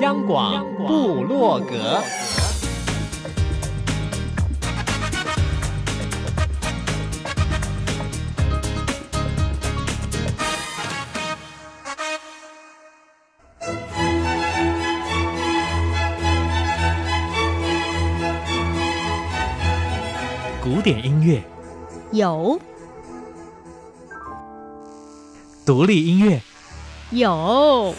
[0.00, 2.00] 央广布洛格，
[20.62, 21.42] 古典音乐。
[22.12, 22.60] 有，
[25.66, 26.40] 独立音乐。
[27.10, 27.94] 有，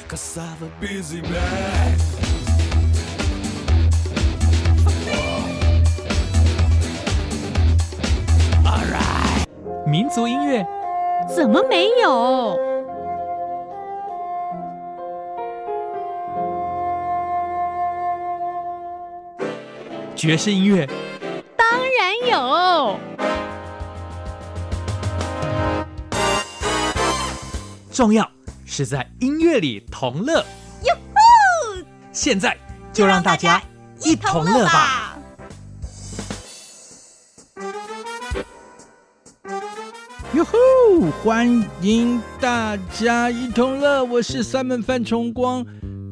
[9.88, 10.64] 民族音乐
[11.36, 12.56] 怎么没有？
[20.16, 20.88] 爵士音乐。
[21.57, 23.00] 当然有，
[27.91, 28.39] 重要。
[28.79, 30.36] 是在音乐里同乐，
[30.86, 31.83] 哟吼！
[32.14, 32.56] 现在
[32.94, 33.61] 就让大家
[34.05, 35.19] 一同乐吧！
[40.33, 40.53] 哟吼！
[41.22, 41.45] 欢
[41.81, 45.66] 迎大家一同乐，我是三门范崇光。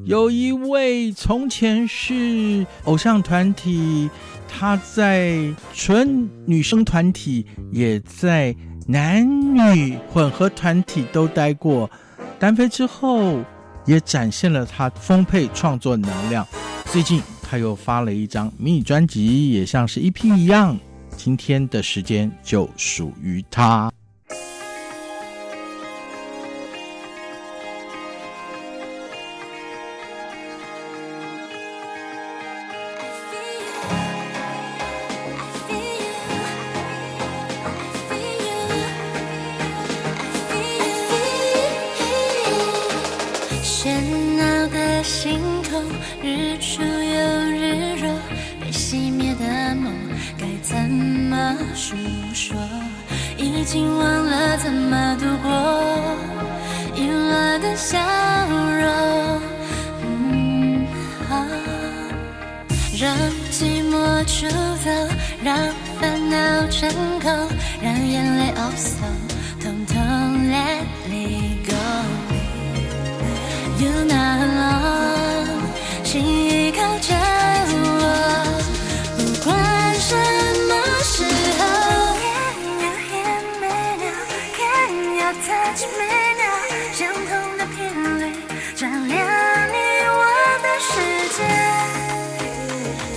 [0.03, 4.09] 有一位从前是偶像团体，
[4.45, 5.39] 他在
[5.73, 8.53] 纯女生团体，也在
[8.87, 11.89] 男女混合团体都待过。
[12.39, 13.43] 单飞之后，
[13.85, 16.45] 也展现了他丰沛创作能量。
[16.85, 20.77] 最近他又发了一张迷你专辑，也像是 EP 一样。
[21.15, 23.91] 今天的时间就属于他。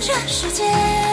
[0.01, 1.10] 这世界。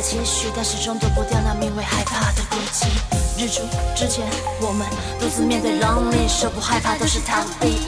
[0.00, 2.86] 在期许，但始终躲不掉那名为害怕的孤寂。
[3.36, 3.60] 日出
[3.94, 4.26] 之前，
[4.62, 4.88] 我们
[5.20, 7.82] 独自面对 lonely，，说不害怕都是逃避。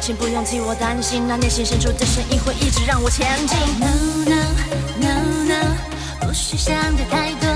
[0.00, 3.58] 请不用替我担心，那内心深处的声音会一直让我前进。
[3.80, 3.90] No
[4.24, 4.36] no
[5.00, 5.08] no
[5.48, 7.48] no，不需想的太多。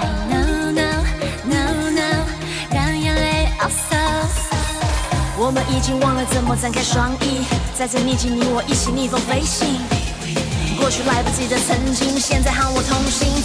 [0.00, 1.04] I know know
[1.50, 2.24] know know，
[2.72, 4.24] 让眼泪 also。
[5.36, 7.44] 我们已经忘了怎么张开双翼。
[7.74, 9.99] 在这逆境，你我一起逆风飞行。
[11.06, 13.39] 来不及的曾经，现在和我同行，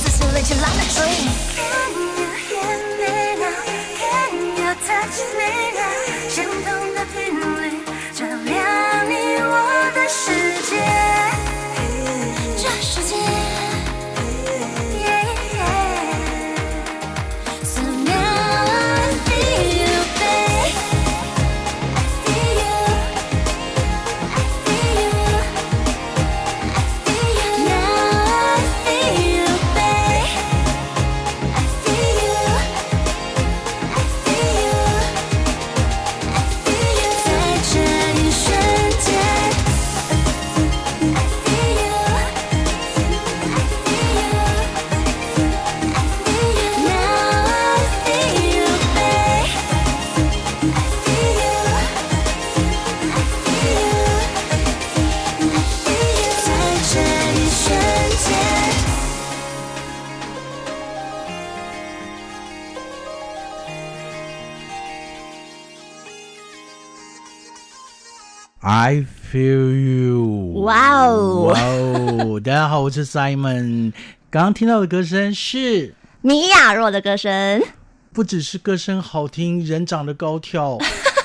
[72.76, 73.94] 好，我是 Simon。
[74.30, 77.64] 刚刚听到的歌声是米亚若的歌声，
[78.12, 80.78] 不只是歌声好听，人长得高挑，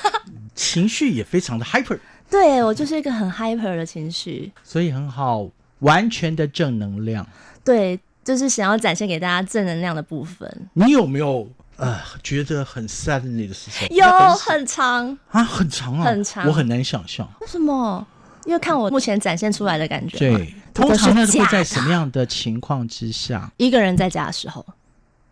[0.54, 1.98] 情绪也非常的 hyper。
[2.30, 5.48] 对，我就是一个很 hyper 的情绪，所以很好，
[5.80, 7.26] 完全的正能量。
[7.64, 10.48] 对，就是想要展现给大家正能量的部分。
[10.74, 11.50] 你有没有？
[11.78, 14.06] 呃，觉得很 sad 的时候有
[14.36, 18.06] 很长啊，很长啊，很长，我很难想象为什么？
[18.44, 23.50] 因为看我目前展现出来的感觉，对，通常那是会在什么样的情况之下？
[23.56, 24.64] 一个人在家的时候，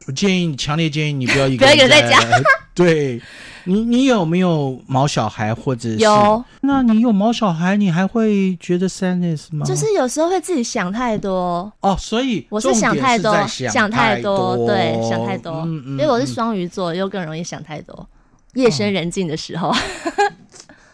[0.07, 2.21] 我建议你，强烈建议你不要一个人 一个人在家。
[2.75, 3.21] 对。
[3.65, 5.97] 你你有没有毛小孩或者是？
[5.97, 6.43] 有。
[6.63, 9.67] 那你有毛小孩，你还会觉得 sadness 吗？
[9.67, 15.53] 就是有时候会自己想太多哦，所以我是想太多，想太多，对，想太多。
[15.67, 15.91] 嗯嗯。
[15.93, 18.09] 因为我是双鱼座，又更容易想太多。
[18.55, 19.71] 夜深人静的时候。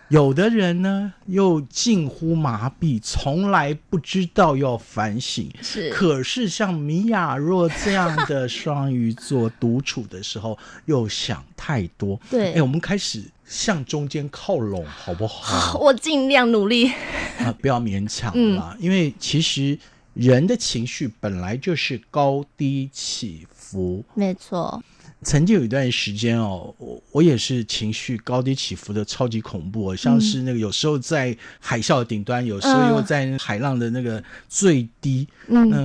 [0.09, 5.51] 有的人呢，又近乎麻痹，从来不知道要反省。
[5.62, 12.21] 是，可是像米亚若这样的双鱼座，独处的时候又想太多。
[12.31, 15.79] 对，哎，我们开始向中间靠拢，好不好？
[15.83, 16.93] 我尽量努力。
[17.39, 19.77] 啊，不要勉强了，嗯，因为其实
[20.12, 24.05] 人的情绪本来就是高低起伏。
[24.15, 24.83] 没错。
[25.25, 35.26] 曾经有一段时间哦，我我也是情绪高低起伏的超级恐怖，哦，像是那个有时候在海啸的顶端，有时候又在海浪的那个最低。
[35.49, 35.79] 嗯，那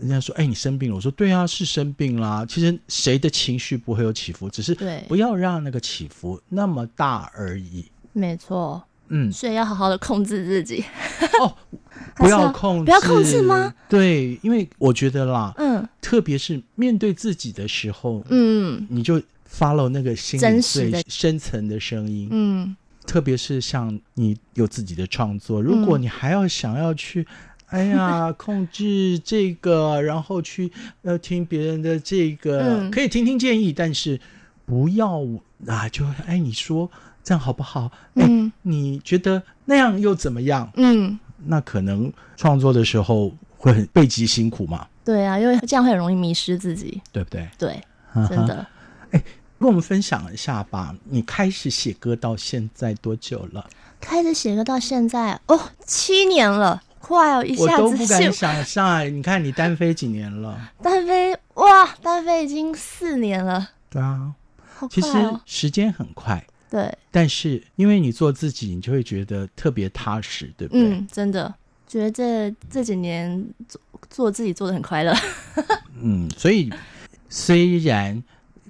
[0.00, 4.74] 人家说：“哎，你生病了？”我说：“对啊，是生病啦。”其实谁的情绪不会有起伏，只是
[5.08, 7.84] 不要让那个起伏那么大而已。
[8.12, 8.82] 没错。
[9.08, 10.84] 嗯，所以要好好的控制自己。
[11.40, 11.54] 哦，
[12.16, 13.72] 不要控制，不要控制吗？
[13.88, 19.20] 对，因为我觉得啦，嗯，特别是面对自己的时候，嗯，你就
[19.50, 22.76] follow 那个心里最深层的声音，嗯，
[23.06, 27.26] 特别是像你有自己的创作，如果你还要想要去，
[27.70, 30.72] 嗯、哎呀， 控制这个，然后去
[31.02, 34.18] 要听别人的这个，嗯、可以听听建议，但是
[34.64, 35.20] 不要
[35.66, 36.90] 啊，就哎，你说。
[37.26, 37.90] 这样好不好？
[38.14, 40.70] 嗯，你觉得那样又怎么样？
[40.76, 44.86] 嗯，那可能创作的时候会很背极辛苦嘛。
[45.04, 47.48] 对啊，因为这样会很容易迷失自己，对不对？
[47.58, 47.82] 对，
[48.28, 48.64] 真的。
[49.10, 49.20] 哎，
[49.58, 50.94] 跟我们分享一下吧。
[51.02, 53.68] 你开始写歌到现在多久了？
[54.00, 59.04] 开始写歌到现在哦，七年了，快哦，一下子我都不敢想象。
[59.12, 60.56] 你看你单飞几年了？
[60.80, 63.70] 单飞哇，单飞已经四年了。
[63.90, 64.32] 对啊，
[64.76, 66.46] 好快哦，其实时间很快。
[66.70, 70.82] 对，但是因为你做自己，你就会觉得特别踏实，对不对？
[70.82, 71.54] 嗯，真的
[71.86, 73.80] 觉得这这几年做
[74.10, 75.14] 做自己做的很快乐。
[76.00, 76.70] 嗯，所以
[77.28, 78.22] 虽然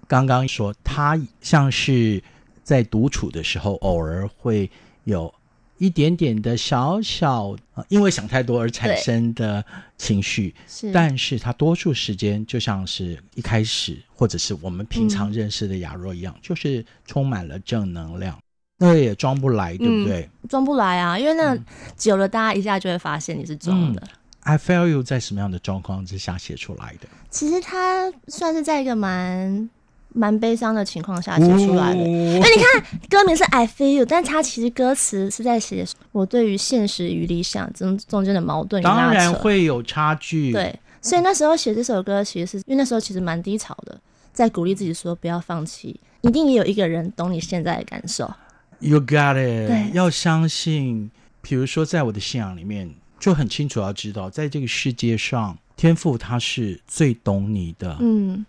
[0.06, 2.22] 刚刚说他像是
[2.62, 4.70] 在独处的时候，偶尔会
[5.04, 5.32] 有。
[5.78, 9.64] 一点点的小小啊，因为想太多而产生的
[9.99, 18.39] 情绪，是，但是它多数时间就像是一开始，或者是我们平常认识的雅若一样，嗯、就是充满了正能量，
[18.79, 20.29] 那个也装不来，对不对？
[20.43, 21.56] 嗯、装不来啊，因为那
[21.96, 24.00] 久了，大家一下就会发现你是装的。
[24.03, 24.08] 嗯、
[24.41, 27.08] I feel you 在什么样的状况之下写出来的？
[27.31, 29.69] 其实他算是在一个蛮。
[30.17, 38.82] 蛮悲伤的情况下写出来的，哎、哦、你看歌名是 I feel you，但它其实歌词是在写我对于现实与理想中中间的矛盾。
[38.82, 40.53] 当然会有差距。
[40.53, 44.01] 对，所以那时候写这首歌，其实是因为那时候其实蛮低潮的，
[44.32, 48.32] 在鼓励自己说不要放弃，一定也有一个人懂你现在的感受。
[48.81, 49.69] You got it。
[49.69, 51.11] 对，要相信，
[51.43, 57.99] 比如说在我的信仰里面，就很清楚要知道，在这个世界上，天父他是最懂你的。
[58.01, 58.46] 嗯。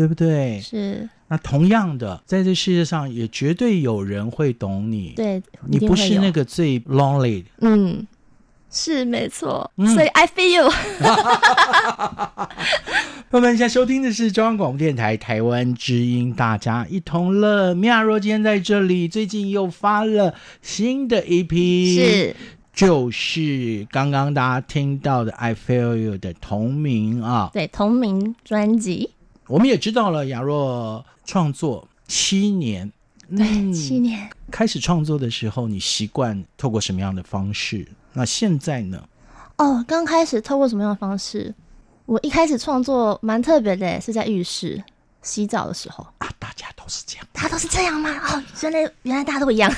[0.00, 0.58] 对不对？
[0.62, 1.06] 是。
[1.28, 5.12] 那同样的，在这世界上也绝对有人会懂你。
[5.14, 7.44] 对，你不是那个最 lonely。
[7.60, 8.06] 嗯，
[8.70, 9.70] 是没错。
[9.76, 10.70] 嗯、所以 I feel you。
[13.30, 17.74] 朋友们，现在收听的是中央广播电台台湾之音，大家一同乐。
[17.74, 22.36] 米亚若今天在这里，最近又发了新的一批，是，
[22.72, 29.10] 就是刚刚大家听到的 I feel you 的同名啊，对，同名专辑。
[29.50, 32.88] 我们也知道了，雅若创作七年，
[33.36, 34.30] 对，嗯、七年。
[34.48, 37.84] 开始创作的时候，你习惯透过什么样的方式？
[38.12, 39.02] 那现在呢？
[39.56, 41.52] 哦，刚开始透过什么样的方式？
[42.06, 44.80] 我一开始创作蛮特别的，是在浴室
[45.20, 46.30] 洗澡的时候啊。
[46.38, 48.08] 大家都是这样，大家都是这样吗？
[48.32, 49.68] 哦，原来原来大家都一样。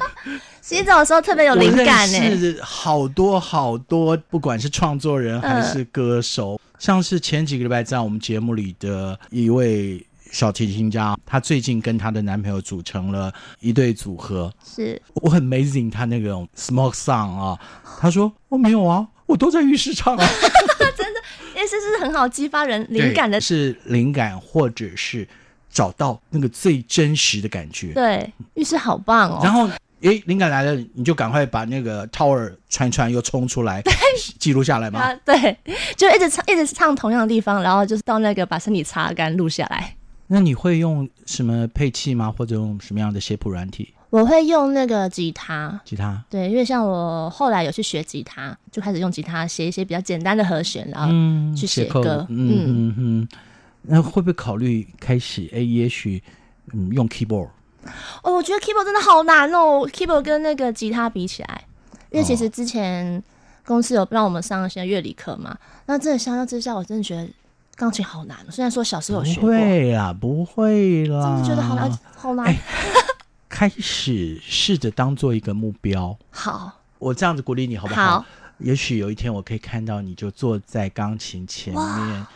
[0.60, 2.36] 洗澡的时候特别有灵感呢。
[2.36, 6.60] 是好多好多，不管是创作人还是歌手。
[6.76, 14.52] 呃像是前几个礼拜在我们节目里的一位小提琴家，她最近跟她的男朋友组成了一对组合。
[14.64, 17.58] 是我很 amazing 她那种 smoke song 啊，
[18.00, 20.26] 她说我、哦、没有啊，我都在浴室唱啊，
[20.96, 21.20] 真的，
[21.54, 25.26] 因为这是很好激发人灵感的， 是灵感或者是
[25.70, 27.94] 找到那个最真实的感觉。
[27.94, 29.40] 对，浴室好棒哦。
[29.42, 29.68] 然后。
[30.02, 33.82] 哎，灵感来了，你就赶快把那个 tower 传传又冲出来，
[34.38, 35.00] 记录下来吗？
[35.00, 35.14] 啊。
[35.24, 35.56] 对，
[35.96, 39.96] 就一直唱，一直唱同样的地方，然后就是到那个把身体擦干，录下来。
[40.28, 42.32] 那你会用什么配器吗？
[42.36, 43.92] 或者用什么样的写谱软体？
[44.10, 45.80] 我会用那个吉他。
[45.84, 46.22] 吉他。
[46.30, 51.08] 对，因为像我后来有去学吉他，就开始用吉他写一些比较简单的和弦，然后
[51.56, 52.26] 去写歌。
[52.28, 53.28] 嗯嗯嗯，嗯。
[53.82, 55.48] 那会不会考虑开始？
[55.52, 56.22] 哎，也许
[56.72, 57.48] 嗯，用 keyboard。
[58.22, 61.64] 哦，我觉得 keyboard 真的好难哦，keyboard 跟那个吉他比起来，
[62.10, 63.22] 因为其实之前
[63.64, 67.28] 公司有让我们上一些乐理课嘛，那真的相较之下，我真的觉得
[67.74, 68.36] 钢琴好难。
[68.50, 72.46] 虽然说小时候有学过，不会啦，不会啦，真的觉得好难，好难。
[72.46, 72.58] 欸、
[73.48, 78.20] 开始试着当做一个目标，好，我这样子鼓励你好不好？
[78.20, 78.24] 好，
[78.58, 82.26] 也许有一天我可以看到你就坐在钢琴前面。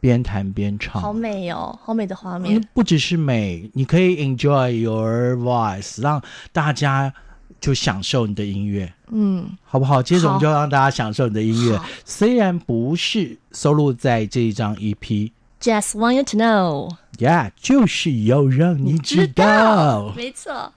[0.00, 2.62] 边弹边唱，好美哦，好美的画面。
[2.72, 7.12] 不只是美，你可以 enjoy your voice，让大家
[7.60, 10.02] 就享受你的音乐，嗯，好不好？
[10.02, 15.32] 接着我们就让大家享受你的音乐，虽然不是收录在这一张 EP。
[15.60, 20.72] Just want you to know，yeah，就是要让你知道，没错。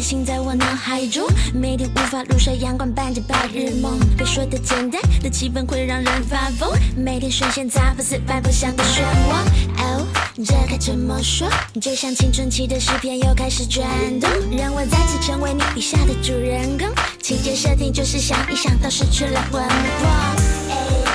[0.00, 3.98] 心在我脑海中，每天无法入睡，阳光伴着白日梦。
[4.16, 9.82] 别说的简单的气氛会让人发疯，每天深陷杂不思百不想的漩涡。
[9.82, 10.06] 哦，
[10.44, 11.48] 这该怎么说？
[11.80, 13.86] 就像青春期的诗篇又开始转
[14.20, 16.88] 动，让我再次成为你笔下的主人公。
[17.22, 20.43] 情节设定就是想一想到失去了魂魄。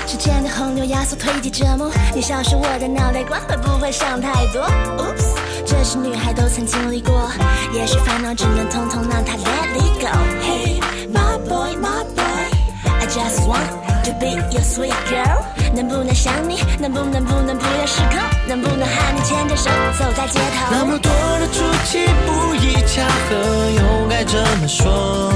[0.09, 4.63] 时间的洪流压缩推挤折磨，你消失我的脑袋瓜会不会想太多
[4.97, 5.37] ？Oops，
[5.67, 7.29] 这是女孩都曾经历过，
[7.75, 10.09] 也许烦恼只能统统让它 let it go。
[10.41, 10.81] Hey
[11.13, 13.69] my boy my boy，I just want
[14.05, 15.43] to be your sweet girl。
[15.75, 16.57] 能不能想你？
[16.79, 18.19] 能不能不能不要失控？
[18.47, 20.71] 能不能和你牵着手走在街头？
[20.71, 23.35] 那么多的出其不意巧合，
[23.77, 25.31] 又该怎么说？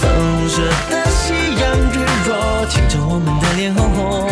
[0.00, 0.48] 粉红
[1.76, 1.98] 日
[2.28, 4.28] 落，亲着我们的脸红红，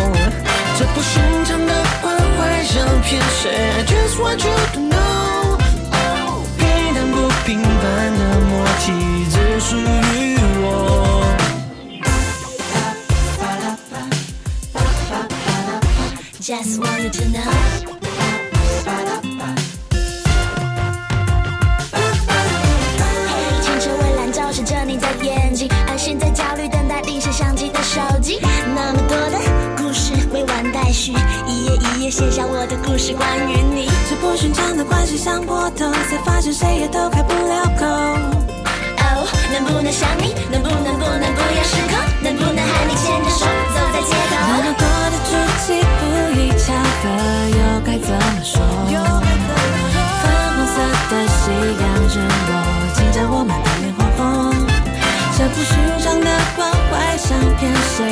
[0.79, 2.39] 这不寻常的关怀
[2.75, 5.59] 让骗谁？I just want you to know，
[6.59, 8.93] 平淡不平凡的默契
[9.31, 10.67] 只属于我。
[16.41, 17.90] Just want you to know。
[31.09, 33.88] 一页一页写下我的故事，关于你。
[34.04, 37.87] 这不寻常的关系像波动，才发现谁也都开不了口。
[37.88, 40.37] 哦，能不能想你？
[40.52, 41.97] 能不能不能不要失控？
[42.21, 44.45] 能不能和你牵着手走在街头？
[44.45, 45.33] 那么多的出
[45.64, 47.09] 其不意巧合，
[47.49, 48.61] 又该怎么说？
[50.21, 51.49] 粉红色的夕
[51.80, 52.52] 阳日落，
[52.92, 54.21] 亲着我们的脸红红。
[55.33, 55.73] 这不寻
[56.04, 58.04] 常的关怀像骗谁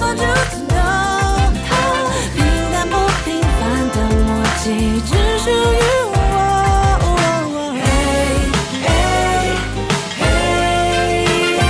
[0.00, 0.73] want you to know，
[4.64, 5.52] 的默契只属于
[6.12, 6.16] 我。
[7.76, 8.88] Hey
[10.18, 10.24] hey
[11.58, 11.68] hey，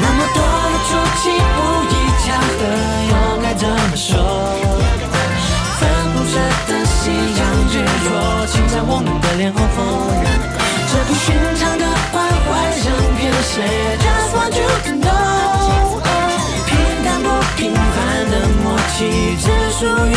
[0.00, 0.90] 那么多的出
[1.22, 1.92] 其不意
[2.24, 2.60] 巧合，
[3.10, 3.12] 又
[3.42, 4.10] 该怎么说？
[5.78, 5.80] 粉
[6.12, 6.34] 红色
[6.66, 6.98] 的夕
[7.38, 7.72] 阳日
[8.04, 8.10] 落，
[8.46, 9.78] 亲在我们的脸红红。
[10.92, 11.24] 这不寻
[11.56, 12.48] 常的关怀
[12.82, 12.86] 让
[13.16, 13.54] 骗谁
[14.00, 16.02] ？Just want you to know，
[16.66, 16.68] 平
[17.04, 17.96] 淡不平凡
[18.28, 18.34] 的
[18.64, 18.98] 默契
[19.38, 19.46] 只
[19.78, 20.12] 属于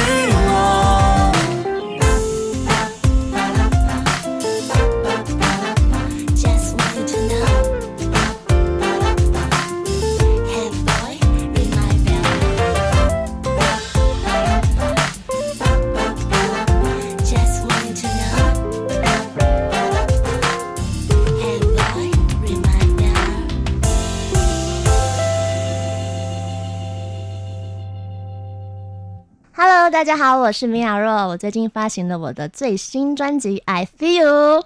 [30.14, 31.12] 大家好，我是米娅若。
[31.28, 34.60] 我最近发行了我的最新专辑《I Feel You》，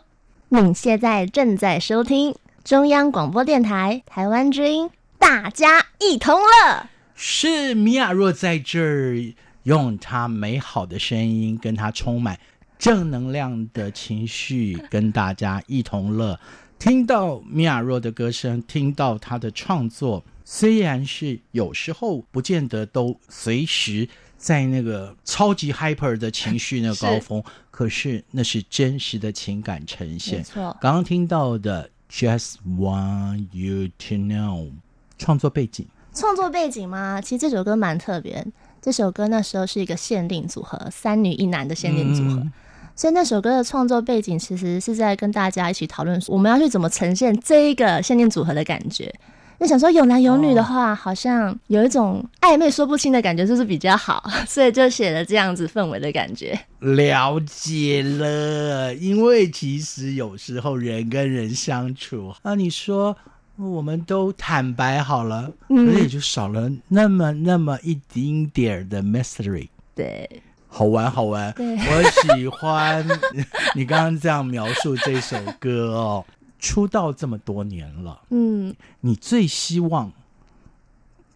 [0.49, 2.35] 你现在正在收听
[2.65, 6.89] 中央广播电台台湾之音，大家一同乐。
[7.15, 12.37] 是米亚若在这儿，用她美好的声音，跟她充满
[12.77, 16.37] 正能量的情绪，跟大家一同乐。
[16.77, 30.38] 听到米亚若的歌声，听到她的创作，虽然是有时候不见得都随时在那个超级 hyper 的情绪那个高峰，是可是那是真实的情感呈现。
[30.38, 34.72] 没错，刚刚听到的 Just Want You to Know，
[35.17, 35.88] 创作背景。
[36.13, 37.20] 创作背景吗？
[37.22, 38.46] 其实这首歌蛮特别。
[38.82, 42.41] 这首歌那时候是一个限定组合，三女一男的限定组合。
[42.41, 42.53] 嗯
[42.96, 49.13] 所以那首歌的创作背景其实是在跟大家一起讨论，我们要去怎么呈现这一个限定组合的感觉。
[49.59, 56.57] 就想说有男有女的话，好像有一种暧昧说不清的感觉，就是比较好， 所以就写了这样子氛围的感觉。
[56.79, 63.15] 了解了，因为其实有时候人跟人相处啊，你说
[63.57, 69.67] 我们都坦白好了，嗯，可是也就少了那么那么一丁点儿的 mystery。
[69.95, 70.29] 对。
[70.69, 73.03] 好玩，好玩，我喜欢
[73.73, 76.23] 你刚刚这样描述这首歌哦。
[76.59, 80.11] 出道这么多年了，嗯，你最希望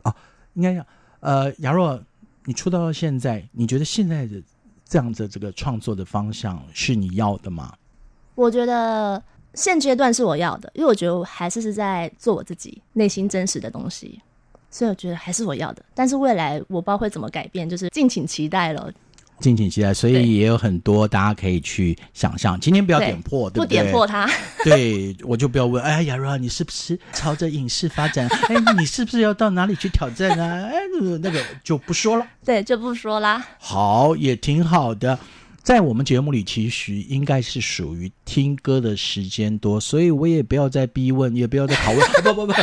[0.03, 0.13] 哦，
[0.53, 0.85] 应该讲，
[1.19, 2.01] 呃，雅若，
[2.45, 4.41] 你出道到现在，你觉得现在的
[4.85, 7.73] 这样的这个创作的方向是你要的吗？
[8.35, 9.21] 我觉得
[9.53, 14.19] 现阶段是我要的，因为我觉得我还是是在做我自己内心真实的东西，
[14.69, 15.83] 所以我觉得还是我要的。
[15.93, 18.91] 但是未来我不知道会怎么改变，就是敬请期待了。
[19.41, 22.57] 敬请期待，所以也有很多大家可以去想象。
[22.59, 23.77] 今天不要点破，对，对不对？
[23.79, 24.29] 不点破它。
[24.63, 25.83] 对，我就不要问。
[25.83, 28.27] 哎，亚若，你是不是朝着影视发展？
[28.47, 30.69] 哎，你是不是要到哪里去挑战啊？
[30.71, 30.75] 哎，
[31.19, 32.25] 那个就不说了。
[32.45, 33.43] 对，就不说啦。
[33.59, 35.17] 好，也挺好的。
[35.63, 42.53] 在我们节目里，其实应该是属于听歌的时间多，所以我也不要再逼问，也不要再拷问，不不不，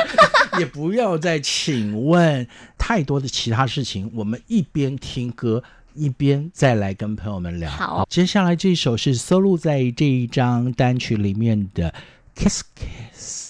[0.58, 4.10] 也不要再请问太多的其他事情。
[4.14, 5.62] 我们一边听歌。
[5.98, 7.70] 一边再来跟朋友们聊。
[7.70, 11.92] 好，接下来这首是收录在这一张单曲里面的
[12.40, 13.47] 《Kiss Kiss》。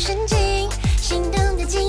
[0.00, 0.68] 神经
[1.00, 1.80] 心动的紧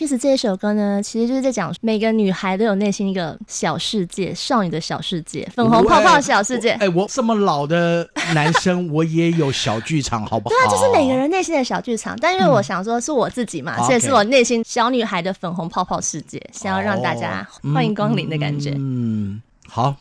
[0.00, 6.70] Kiss 这一首歌呢，其实就是在讲每个女孩都有内心一个小世界，少女的小世界，粉红泡泡的小世界。
[6.70, 10.54] 哎，我这么老的男生，我也有小剧场，好不好？
[10.54, 12.16] 对啊，就是每个人内心的小剧场。
[12.18, 18.72] 但因为我想说，是我自己嘛，所以是我内心小女孩的粉红泡泡世界，想要让大家欢迎光临的感觉。
[18.78, 19.94] 嗯，好，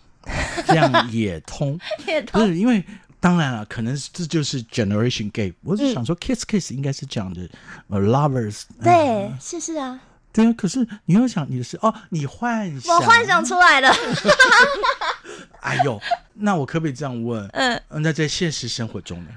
[0.65, 2.39] 这样也通， 也通。
[2.39, 2.81] 不是因为。
[3.21, 5.53] 当然了，可能这就是 generation gap。
[5.61, 7.49] 我是想说，kiss kiss 应该是讲的，
[7.89, 8.63] 呃，lovers。
[8.81, 9.99] 对，是是啊。
[10.31, 13.93] 对啊，可是你又想你的是哦，你幻想，我幻想出来的。
[15.59, 15.99] 哎呦，
[16.35, 17.45] 那我可不可以这样问？
[17.49, 19.31] 嗯，那在现实生活中呢？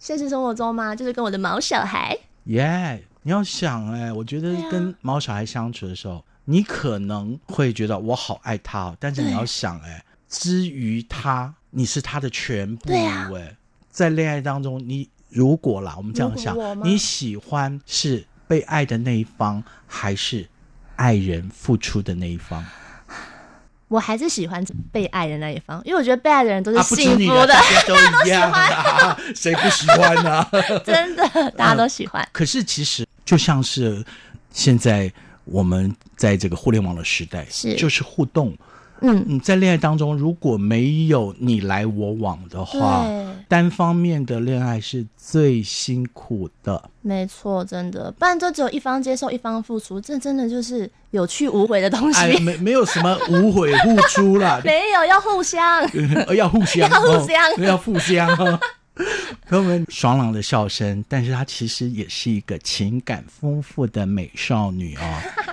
[0.00, 0.96] 现实生活中吗？
[0.96, 2.18] 就是跟我的毛小孩。
[2.44, 11.54] 耶，你要想哎，我觉得跟毛小孩相处的时候，你可能会觉得我好爱他，但是你要想哎，至于他。
[11.70, 13.30] 你是他的全部，对啊，
[13.90, 20.46] 在恋爱当中，你如果啦，我们这样想，你喜欢是被爱的那一方，还是
[20.96, 22.64] 爱人付出的那一方？
[23.88, 27.94] 我还是喜欢被爱的那一方，因为我觉得被爱的人都是幸福的，大家都
[28.26, 30.46] 一样啊， 谁不喜欢呢？
[30.84, 32.26] 真的，大家都喜欢。
[32.32, 34.04] 可是其实就像是
[34.52, 35.10] 现在
[35.44, 38.56] 我们在这个互联网的时代，是就是互动。
[39.00, 43.06] 嗯，嗯在恋爱当中，如果没有你来我往的话，
[43.48, 46.90] 单方面的恋爱是最辛苦的。
[47.00, 52.20] 没错，真的，不然就只有一方接受，一方付出，这真的就是有去无回的东西。
[52.20, 55.82] 哎、没 没有什么无悔付出啦，没有要互相，
[56.34, 58.60] 要互相， 要互相，哦、要互相。
[59.46, 65.47] 朋友们爽朗的笑声，但是她其实也是一个情感丰富的美少女哦。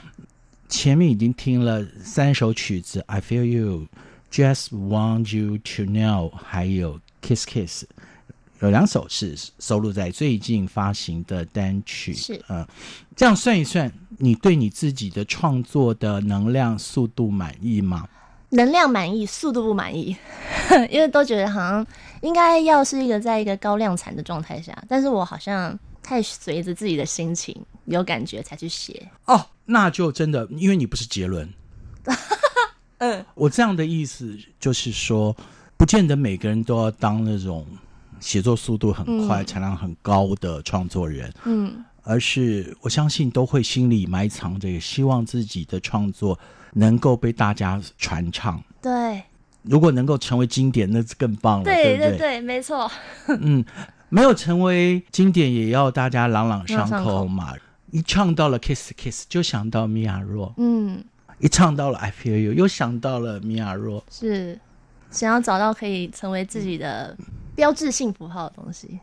[0.76, 3.88] 前面已经听了三首曲子，I Feel You,
[4.30, 7.86] Just Want You to Know，还有 Kiss Kiss，
[8.60, 12.14] 有两首是收录在最近发行的单曲。
[12.14, 12.68] 是，嗯，
[13.16, 18.06] 这样算一算，你对你自己的创作的能量、速度满意吗？
[18.50, 20.16] 能量满意，速度不满意，
[20.92, 21.88] 因为都觉得好像
[22.22, 29.46] 应该要是一个在一个高量产的状态下，但是我好像太随着自己的心情有感觉才去写哦。
[29.66, 31.52] 那就真的，因为你不是杰伦。
[33.00, 35.36] 嗯，我这样的意思就是说，
[35.76, 37.66] 不见得每个人都要当那种
[38.20, 41.34] 写作速度很快、产量很高的创作人。
[41.46, 46.40] 嗯，而是我相信都会心里埋藏着，希望自己的创作
[46.74, 48.64] 能够被大家传唱。
[48.82, 49.24] 对，
[49.64, 51.64] 如果能够成为经典，那是更棒了。
[51.66, 52.90] 对对对，没错。
[53.28, 53.66] 嗯，
[54.10, 57.54] 没有成为经典，也要大家朗朗上口嘛。
[57.96, 60.54] 一唱到了 Kiss Kiss，就想到米亚若。
[60.58, 61.02] 嗯，
[61.40, 64.04] 一唱到了 I Feel You，又想到了米亚若。
[64.12, 64.60] 是，
[65.10, 67.18] 想要找到可以成为自己的
[67.56, 69.00] 标志性符号的东西。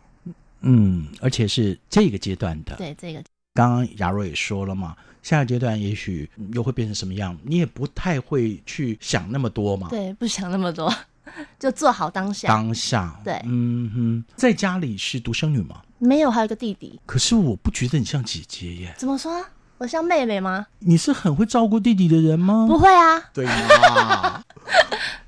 [0.60, 2.76] 嗯，而且是这个阶段的。
[2.76, 3.22] 对，这个。
[3.54, 9.88] 刚刚亚若也说了嘛，下个阶段也许又会变成什么样，你也不太会去想那么多嘛。
[9.88, 10.94] 对，不想那么多，
[11.58, 12.46] 就做好当下。
[12.46, 13.18] 当下。
[13.24, 15.80] 对，嗯哼，在家里是独生女吗？
[16.04, 17.00] 没有，还有一个弟弟。
[17.06, 18.94] 可是我不觉得你像姐姐耶。
[18.98, 19.40] 怎么说？
[19.78, 20.66] 我像妹妹吗？
[20.80, 22.66] 你是很会照顾弟弟的人吗？
[22.68, 23.20] 不会啊。
[23.32, 24.42] 对啊？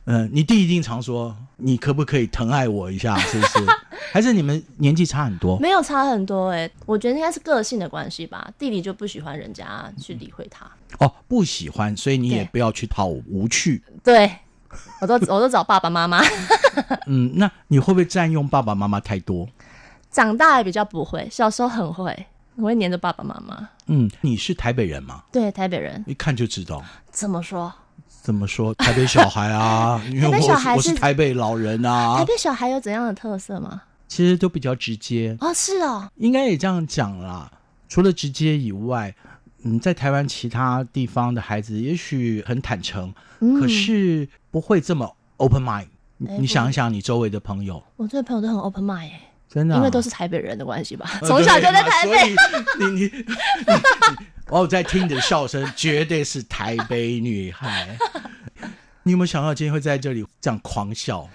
[0.07, 3.17] 嗯， 你弟一定常说，你可不可以疼爱我一下？
[3.19, 3.59] 是不是？
[4.13, 5.59] 还是你们年纪差很多？
[5.61, 8.49] 没有差很多哎，我觉得应该是个性的关系吧。
[8.59, 10.69] 弟弟就不喜欢人家去理会他。
[10.99, 13.83] 哦，不喜欢，所以你也不要去讨无趣。
[14.03, 14.31] 对，
[15.01, 16.21] 我都我都找爸爸妈妈。
[17.07, 19.49] 嗯，那你会不会占用爸爸妈妈太多？
[20.15, 23.69] 长大也比较不会，小时候很会，我会黏着爸爸妈妈。
[23.87, 25.25] 嗯，你是台北人吗？
[25.33, 26.81] 对，台北人，一看就知道。
[27.11, 27.73] 怎么说？
[28.23, 28.73] 怎么说？
[28.75, 32.17] 台北小孩啊， 因为我是，我是台北老人啊。
[32.17, 33.83] 台北小孩有怎样的特色吗？
[34.07, 37.51] 其实都比较直接哦，是哦，应该也这样讲啦。
[37.89, 39.13] 除了直接以外，
[39.65, 45.89] 嗯，在台湾其他地方的孩子也许很坦诚，嗯、可是不会这么 open mind。
[46.29, 49.21] 欸、你想一想，你周围的朋友，我这朋友都很 open mind 哎。
[49.55, 52.35] 真的、啊，因为都是台北人的关系吧，从小就在台北。
[52.81, 53.25] 你你你，
[54.49, 57.97] 我在听你的笑声，绝对是台北女孩。
[59.05, 61.29] 你有没有想到今天会在这里这样狂笑？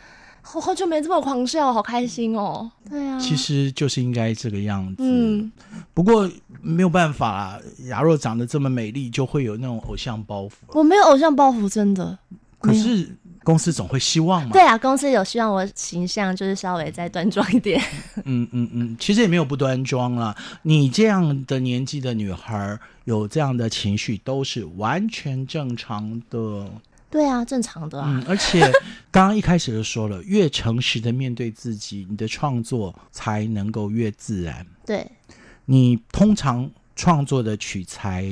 [0.54, 2.70] 我好久没这么狂笑，好开心哦。
[2.90, 4.96] 对啊，其实就是应该这个样子。
[5.00, 5.50] 嗯，
[5.94, 6.30] 不过
[6.62, 10.52] 没有办法啊，亚若长得这么美丽，就会有那种偶像包袱。
[10.74, 12.20] 我没有偶像包袱，真的。
[12.60, 13.16] 可是。
[13.43, 14.52] 公司总会希望嘛？
[14.52, 17.82] 对啊，公司有希望我形象就是稍微再端庄一点。
[18.25, 20.36] 嗯嗯嗯，其实也没有不端庄啦。
[20.62, 26.69] 你这样的年纪的女孩有这样的情绪都是完全正常的。
[27.10, 28.06] 对啊，正常的啊。
[28.08, 28.62] 嗯，而且
[29.10, 34.63] 刚刚一开始就说了，越诚实的面对自己，你的创作才能够越自然。
[34.86, 35.10] 对，
[35.65, 38.23] 你通常创作的取材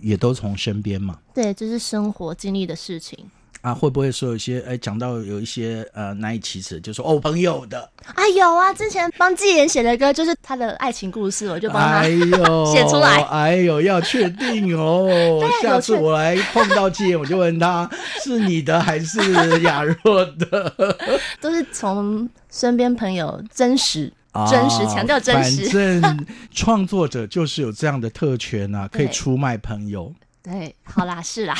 [0.00, 1.18] 也都从身边嘛？
[1.32, 3.18] 对，就是生活经历的事情。
[3.60, 7.80] 啊，会不会说有一些哎，讲到有一些呃难以启齿，就说哦朋友的
[8.14, 12.04] 啊有啊，之前帮纪言写的歌就是他的爱情故事，我就帮他
[12.72, 13.20] 写出来。
[13.24, 17.88] 哎呦，要确定哦， 下次我来碰到纪言，我就问他
[18.22, 19.18] 是你的还是
[19.62, 20.74] 雅若的，
[21.40, 25.64] 都是从身边朋友真实、啊、真实强调真实。
[25.64, 30.14] 反正创作者就是有这样的特权啊，可以出卖朋友。
[30.42, 31.56] 对，对，好啦，是啦。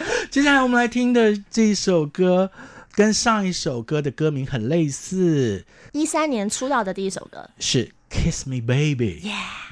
[0.30, 2.50] 接下来我们来听的这一首歌，
[2.92, 5.64] 跟上一首歌的歌名很类似。
[5.92, 9.20] 一三年出道的第一首歌是《Kiss Me Baby》。
[9.22, 9.67] Yeah。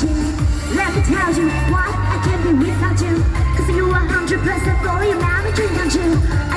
[0.00, 0.08] you.
[0.74, 3.14] Let me tell you why I can't be without you.
[3.56, 4.38] Cause you are 100%
[4.80, 6.51] for you, now I'm dreaming on you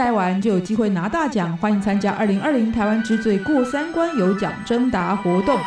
[0.00, 5.60] 待完就有机会拿大奖，欢迎参加二零二零台湾之最过三关有奖征答活动。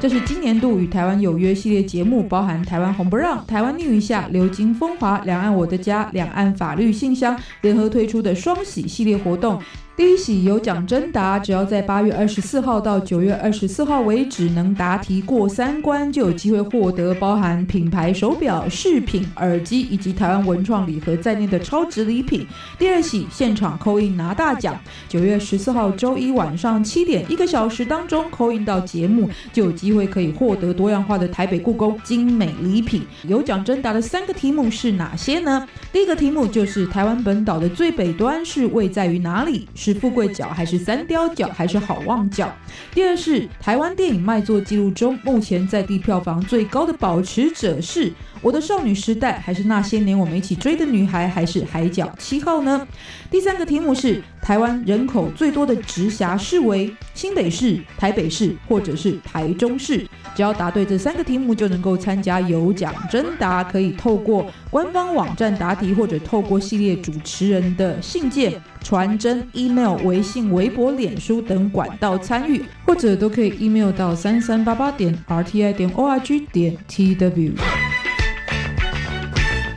[0.00, 9.62] 这是今年度与台湾有约系列节目，包含台湾红不让、台湾逆一下、流金风华、两岸我的家、两岸法律信箱联合推出的双喜系列活动。
[9.96, 22.44] 第一喜有奖征答，只要在八月二十四号到九月二十四号为止，能答题过三关，就有机会获得包含品牌手表、饰品、耳机以及台湾文创礼盒在内的超值礼品。
[22.76, 24.76] 第二喜现场扣印拿大奖，
[25.08, 33.04] 九月十四号周一晚上七点，一个小时当中扣印到节目，就有机会可以获得多样化的台北故宫精美礼品。
[33.28, 35.68] 有奖征答的三个题目是哪些呢？
[35.92, 39.68] 第一个题目就是台湾本岛的最北端是位在于哪里？
[39.84, 42.50] 是富贵角还是三貂角还是好望角？
[42.94, 52.88] 第二是台湾电影卖座记录中目前在地票房最高的保持者是我的少女时代还是那些年我们一起追的女孩还是海角七号呢？
[53.30, 60.06] 第三个题目是台湾人口最多的直辖市为新北市、台北市或者是台中市。
[60.34, 68.52] 只要答对这三个题目就能够参加有奖征答，可以透过官方网站答题或者透过系列主持人的信件。
[68.82, 77.52] 传真、email、微信、微博、脸书等管道参与，或者都可以 email 到三三八八点 rti 点 org 点 tw。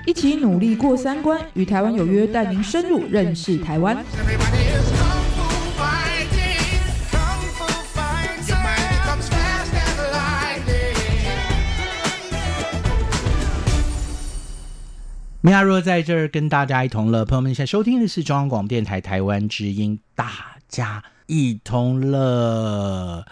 [0.06, 3.96] 一起努力过三关，与台湾有约，带您深入认识台湾。
[15.42, 23.24] 米亚若在这儿跟大家一同乐，朋友们现在收听的是中央广播电台台湾之音，大家一同乐。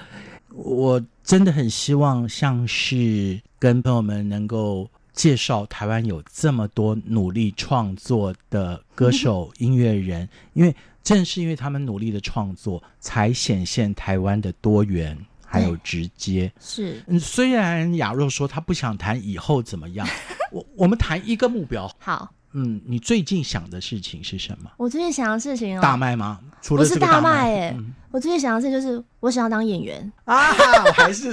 [0.53, 15.17] 我真的很希望，像是跟朋友们能够介绍台湾有这么多努力创作的歌手、音乐人，因为正是因为他们努力的创作，才显现台湾的多元。
[15.55, 20.07] 还有直接是，嗯，虽然雅若说她不想谈以后怎么样，
[20.51, 21.89] 我我们谈一个目标。
[21.97, 24.69] 好，嗯，你最近想的事情是什么？
[24.77, 26.39] 我最近想的事情哦，大麦吗？
[26.61, 30.49] 除了不是大麦哎、欸嗯，我最近想的事情就是我想要当演员啊，
[30.85, 31.31] 我还是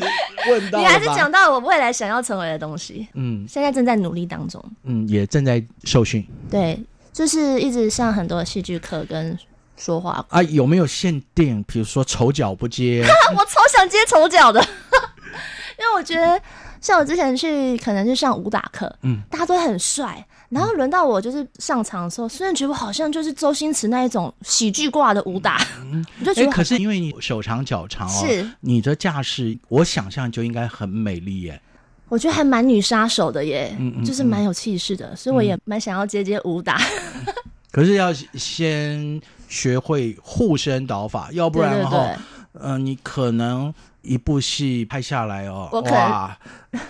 [0.48, 3.08] 问到， 你还是讲到我未来想要成为的东西。
[3.14, 6.26] 嗯，现在正在努力当中，嗯，也正在受训。
[6.50, 6.78] 对，
[7.12, 9.38] 就是一直上很多戏剧课跟。
[9.76, 11.62] 说话啊，有没有限定？
[11.64, 13.04] 比如说丑角不接，
[13.36, 14.60] 我超想接丑角的，
[15.78, 16.40] 因为我觉得
[16.80, 31.60] 像我之前去，可能是上武打课，嗯，大家都很帅，然后轮到我就是上场的时候，虽然觉得我好像就是周星驰那一种喜剧挂的武打，嗯， 我就觉得、欸，可是因为你手长脚长哦，是你的架势，我想象就应该很美丽耶。
[32.08, 36.76] 我觉得还蛮女杀手的耶，嗯嗯嗯就是蛮有气势的，所以我也蛮想要接接武打。
[36.76, 37.34] 嗯、
[37.72, 39.20] 可是要先。
[39.52, 42.06] 学会护身导法，要不然的话，
[42.54, 46.34] 嗯、呃，你可能一部戏拍下来哦，哇，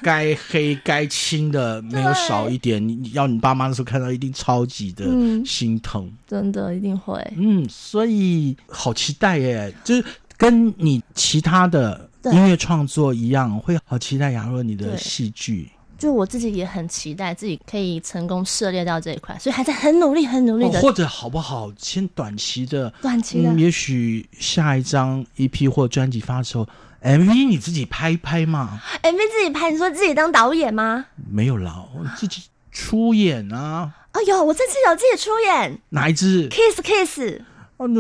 [0.00, 5.04] 该黑该青的没有少一点， 你要你爸妈的时候看到一定超级的
[5.44, 10.04] 心疼，嗯、真的一定会，嗯，所以好期待耶，就是
[10.36, 15.68] 跟你其他的音乐创作一样，会好期待雅若你的戏剧。
[16.02, 20.76] 就我自己也很期待自己可以成功涉猎到这一块，所以还在很努力、很努力的。
[20.80, 21.70] 哦、或者好不好？
[21.78, 26.66] 先短期的，短期的，嗯、也许下一张 EP 或专辑发的时候
[27.04, 28.82] ，MV 你自己拍拍嘛。
[29.00, 31.06] MV 自己拍，你说自己当导演吗？
[31.30, 32.42] 没有啦，我自己
[32.72, 33.92] 出演啊。
[34.10, 37.42] 哎呦，我这次有自己出演，哪一支？Kiss Kiss。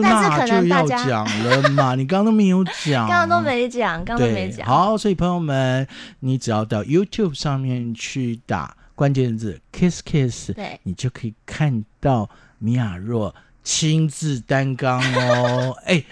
[0.02, 4.66] 但是可能大家讲了嘛， 你刚刚都没有讲，刚刚都没讲，刚刚都没讲。
[4.66, 5.86] 好，所以朋友们，
[6.20, 12.28] 你只要到 YouTube 上面去打关键字 “Kiss Kiss”，对，你就可以看到
[12.58, 15.76] 米亚若亲自担纲哦。
[15.86, 16.04] 哎，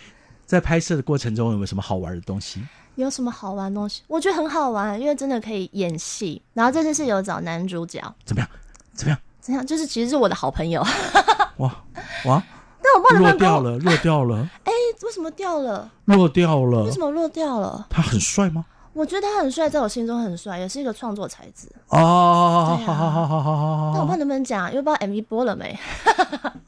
[0.47, 2.63] 在拍摄的过程中有没有什么好玩的东西？
[2.97, 4.03] 有什么好玩的东西？
[4.09, 6.43] 我觉得很好玩，因为真的可以演戏。
[6.53, 8.51] 然后这次是有找男主角，怎么样？
[8.93, 9.19] 怎么样？
[9.41, 9.65] 怎样？
[9.67, 10.85] 就是其实是我的好朋友。
[11.59, 11.75] 哇
[12.25, 12.43] 哇！
[13.19, 14.49] 落掉了， 落掉了。
[14.65, 15.91] 哎、欸，为什么掉了？
[16.07, 16.85] 落掉了。
[16.85, 17.87] 为什么落掉了？
[17.91, 18.65] 他很帅吗？
[18.93, 21.73] 我觉得他很帅，在我心中很帅，也是一个创作才子。
[21.89, 23.93] 哦，好好好好好好。
[23.95, 25.79] 那我不知道能不能讲，因为不知道 MV 播了没。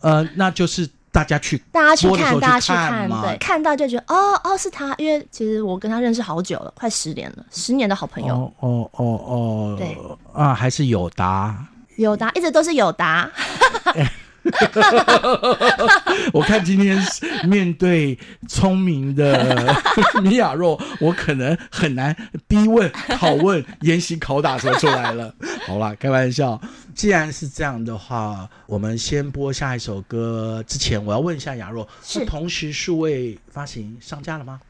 [0.01, 8.35] 呃，那就是大家去，大家去看，大家去看，对，看到就觉得哦哦是他，因为其实我跟他认识好久了，快十年了，十年的好朋友。
[8.35, 9.75] 哦哦哦哦。
[9.77, 9.99] 对
[10.33, 11.66] 啊，还是友达。
[11.97, 13.29] 友达一直都是友达。
[16.32, 16.99] 我看今天
[17.45, 18.18] 面对
[18.49, 19.74] 聪明的
[20.22, 22.16] 米亚若，我可能很难
[22.49, 25.32] 逼问、拷问、严刑拷打说出来了。
[25.66, 26.61] 好啦，开玩笑。
[26.95, 30.62] 既然是这样的话，我们先播下一首歌。
[30.66, 34.61] 之前我要问一下雅若，是同时数位发行上架了吗？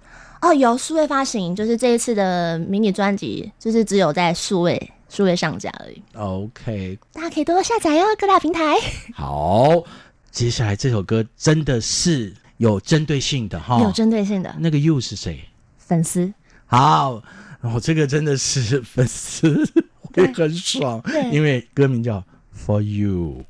[0.40, 6.02] 哦，有数位发行，就是这一次的迷你专辑，就是只有在数位数位上架而已。
[6.14, 8.76] OK，大家可以多多下载哟，各大平台。
[9.14, 9.84] 好，
[10.30, 14.56] 接下来这首歌真的是有针对性的哈，有针对性的。
[14.58, 15.44] 那个 you 是谁？
[15.76, 16.32] 粉丝。
[16.64, 17.22] 好，
[17.60, 19.54] 我、哦、这个真的是粉丝
[20.14, 22.24] 会 很爽，因为歌名叫
[22.56, 23.44] For You。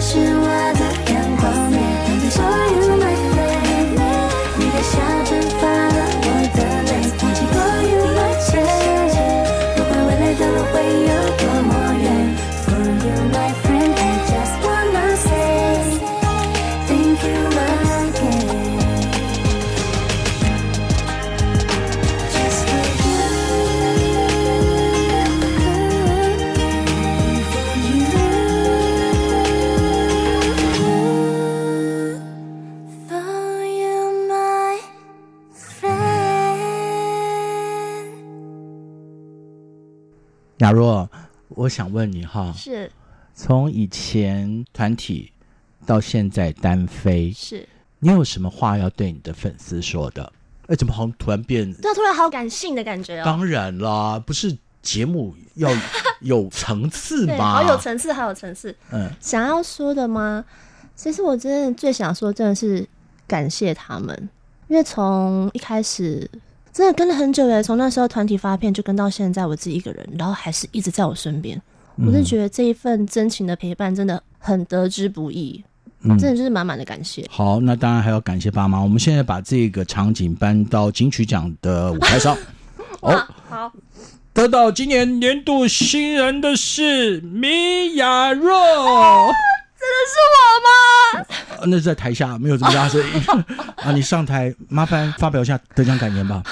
[0.00, 0.79] 是我的
[40.60, 41.08] 雅若，
[41.48, 42.90] 我想问你哈，是，
[43.34, 45.32] 从以前团体
[45.86, 47.66] 到现在单飞，是
[47.98, 50.30] 你有什么话要对你的粉丝说的？
[50.66, 51.72] 哎，怎么好像突然变？
[51.74, 53.24] 对，突然好感性的感觉哦。
[53.24, 55.70] 当然啦，不是节目要
[56.20, 57.54] 有层次吗？
[57.54, 58.76] 好有层次，好有层次。
[58.90, 60.44] 嗯，想要说的吗？
[60.94, 62.86] 其实我真的最想说，真的是
[63.26, 64.28] 感谢他们，
[64.68, 66.30] 因为从一开始。
[66.72, 71.60] 真的跟了很久耶，从那时候团体发片就跟到现在，我自己一个人，然后还是一直在我身边。
[71.96, 75.62] 嗯、我是觉得这一份真情的陪伴真的很得之不易，
[76.02, 77.26] 嗯、真的就是满满的感谢。
[77.28, 78.80] 好，那当然还要感谢爸妈。
[78.80, 82.36] 我们现在把这个场景搬到金曲奖的舞台上。
[83.02, 83.72] 哇哦，好，
[84.32, 88.54] 得到今年年度新人的是米雅若。
[89.80, 91.26] 真的是我吗？
[91.60, 93.22] 呃 那是在台下没有这么大声音
[93.76, 93.92] 啊！
[93.92, 96.42] 你上台，麻烦发表一下得奖感言吧。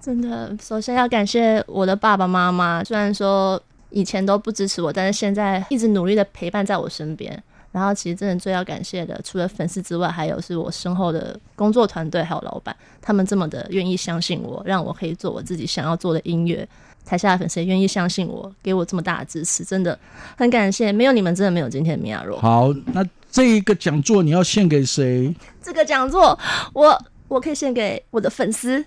[0.00, 3.60] 真的，首先要感谢我的爸爸妈妈，虽然说
[3.90, 7.40] 以前都不支持我，但是现在一直努力的陪伴在我身边。
[7.70, 16.68] 然后，其实真的最要感谢的，除了粉丝之外，还有是我身后的工作团队还有老板，他们这么的愿意相信我，让我可以做我自己想要做的音乐。
[17.12, 19.98] 台下的粉丝也愿意相信我，给我这么大的支持，真的
[20.34, 20.90] 很感谢。
[20.90, 22.40] 没有你们，真的没有今天的米亚若。
[22.40, 25.34] 好，那这一个讲座你要献给谁？
[25.62, 26.38] 这个讲座，
[26.72, 26.98] 我
[27.28, 28.82] 我可以献给我的粉丝。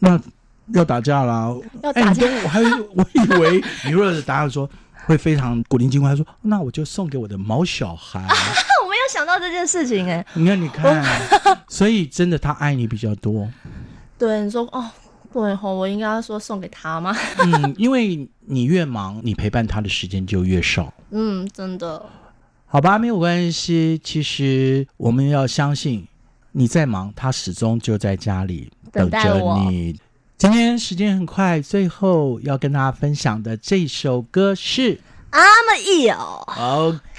[0.00, 0.20] 那
[0.74, 1.54] 要打架啦！
[1.84, 2.60] 要打架，欸、我还
[2.96, 4.68] 我以为米若的答案说。
[5.04, 8.20] 会非常古灵精怪，他说：“那我就送给我的毛小孩。
[8.20, 8.28] 啊
[8.84, 10.26] ”我没有想到这件事情哎、欸。
[10.34, 11.04] 你看，你看，
[11.66, 13.48] 所以真的他爱你比较多。
[14.16, 14.88] 对，你说哦，
[15.32, 17.16] 对吼，我应该要说送给他吗？
[17.38, 20.92] 嗯，因为你越忙，你陪伴他的时间就越少。
[21.10, 22.04] 嗯，真的。
[22.66, 24.00] 好吧，没有关系。
[24.02, 26.06] 其实我们要相信，
[26.52, 29.98] 你在忙，他始终就在家里等着你。
[30.38, 34.96] 今天时间很快，最后要跟大家分享的这首歌是
[35.30, 36.44] 《I'm ill》。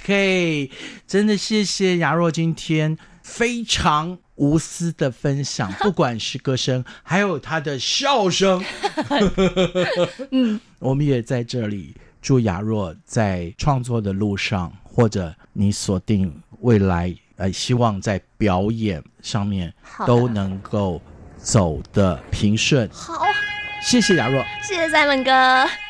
[0.03, 0.71] OK，
[1.07, 8.63] 真的谢谢雅若今天非常无私的分享， 不管是歌声，还有他的笑声。
[10.31, 19.73] 嗯， 我们也在这里祝雅若在创作的路上，或者你锁定未来，呃，希望在表演上面
[20.05, 21.01] 都能够。
[21.43, 23.21] 走得平顺，好，
[23.81, 25.82] 谢谢雅若，谢谢 Simon 哥。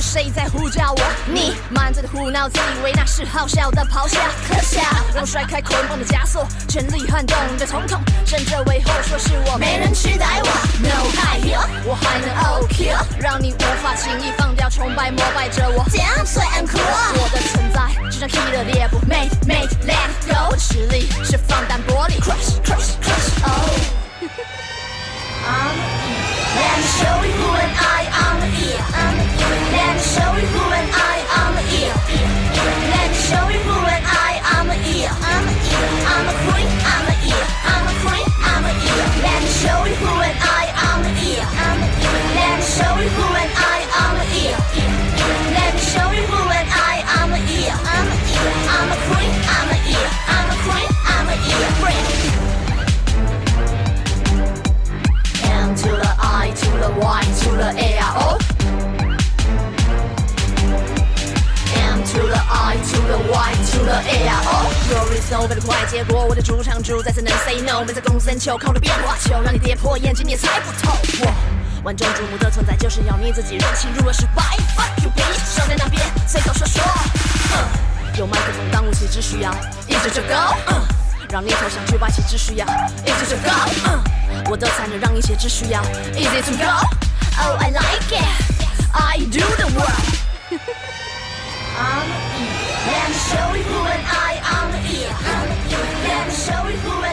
[0.00, 1.00] 谁在呼叫我？
[1.26, 4.18] 你满嘴的胡闹，自以为那是好笑的咆哮，
[4.48, 4.80] 可笑。
[5.14, 10.48] 让我甩开捆绑的枷锁，全力撼动的瞳孔，甚至为后说是我没人取代我。
[10.82, 12.28] No high heel，我还能
[12.68, 15.84] kill，让你无法轻易放掉崇拜膜拜着我。
[15.86, 16.80] Damn sweet and cool，
[17.20, 17.80] 我的存在
[18.10, 22.17] 就像 Kid 的猎捕，Make make let go，我的实力是放胆玻璃
[65.30, 67.84] Your result 飞得快，结果我的主场主宰，怎能 say no？
[67.84, 70.96] 没在公司求靠的变化球，让你跌破眼镜，你也猜不透。
[71.20, 74.42] 我万众瞩目的存在，就是要你自己认清，如果失败
[74.74, 76.82] ，fuck you bitch，少在那边随口说说。
[78.16, 79.52] 有麦克风当武器，只需要
[79.86, 80.34] 一直就够。
[81.30, 82.66] 让你投降去霸气，只需要
[83.04, 83.50] 一直就够。
[84.50, 85.82] 我的才能让一切只需要
[86.14, 86.64] easy to go。
[87.40, 88.24] Oh I like it,
[88.92, 90.58] I do the work。
[91.78, 92.57] I'm
[92.88, 94.98] Let me show you who and I am the.
[96.08, 97.07] Let me show you who